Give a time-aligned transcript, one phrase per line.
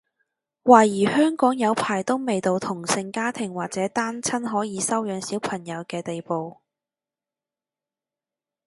[0.63, 6.57] 懷疑香港有排都未到同性家庭或者單親可以收養小朋友嘅地步